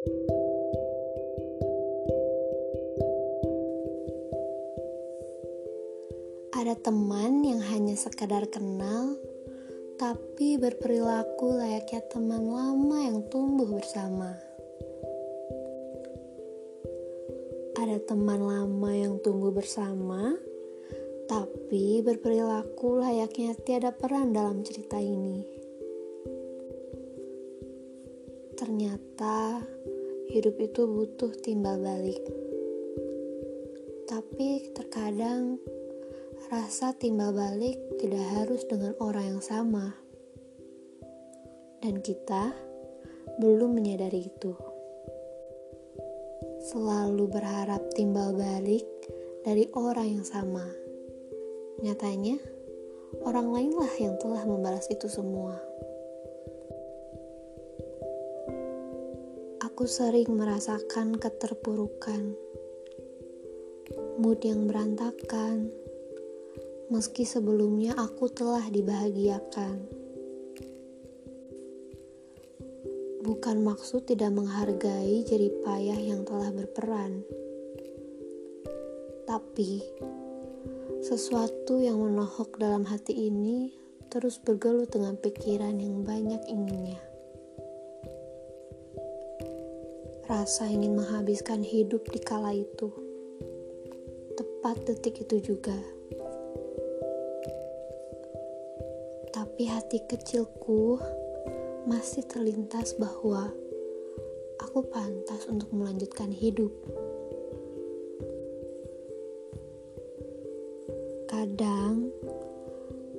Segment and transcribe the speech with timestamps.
[0.00, 0.08] Ada
[6.80, 9.20] teman yang hanya sekadar kenal,
[10.00, 14.40] tapi berperilaku layaknya teman lama yang tumbuh bersama.
[17.76, 20.32] Ada teman lama yang tumbuh bersama,
[21.28, 25.59] tapi berperilaku layaknya tiada peran dalam cerita ini.
[28.60, 29.56] Ternyata
[30.28, 32.20] hidup itu butuh timbal balik,
[34.04, 35.56] tapi terkadang
[36.52, 39.96] rasa timbal balik tidak harus dengan orang yang sama,
[41.80, 42.52] dan kita
[43.40, 44.52] belum menyadari itu.
[46.60, 48.84] Selalu berharap timbal balik
[49.40, 50.68] dari orang yang sama.
[51.80, 52.36] Nyatanya,
[53.24, 55.56] orang lainlah yang telah membalas itu semua.
[59.80, 62.36] Aku sering merasakan keterpurukan,
[64.20, 65.72] mood yang berantakan,
[66.92, 69.80] meski sebelumnya aku telah dibahagiakan.
[73.24, 77.24] Bukan maksud tidak menghargai jerih payah yang telah berperan,
[79.24, 79.80] tapi
[81.00, 83.72] sesuatu yang menohok dalam hati ini
[84.12, 87.09] terus bergelut dengan pikiran yang banyak inginnya.
[90.30, 92.86] Rasa ingin menghabiskan hidup di kala itu.
[94.38, 95.74] Tepat detik itu juga.
[99.34, 101.02] Tapi hati kecilku
[101.90, 103.50] masih terlintas bahwa
[104.62, 106.70] aku pantas untuk melanjutkan hidup.
[111.26, 112.14] Kadang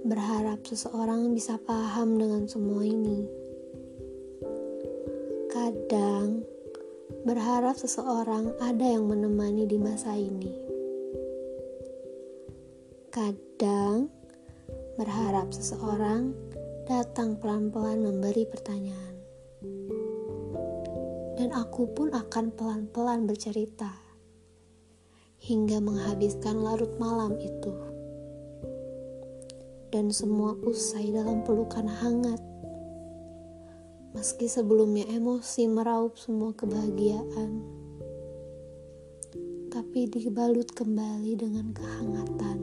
[0.08, 3.28] berharap seseorang bisa paham dengan semua ini.
[5.52, 6.48] Kadang
[7.24, 10.52] berharap seseorang ada yang menemani di masa ini.
[13.12, 14.08] Kadang
[15.00, 16.36] berharap seseorang
[16.88, 19.16] datang pelan-pelan memberi pertanyaan.
[21.40, 23.90] Dan aku pun akan pelan-pelan bercerita
[25.42, 27.74] hingga menghabiskan larut malam itu.
[29.92, 32.51] Dan semua usai dalam pelukan hangat
[34.22, 37.58] meski sebelumnya emosi meraup semua kebahagiaan,
[39.74, 42.58] tapi dibalut kembali dengan kehangatan.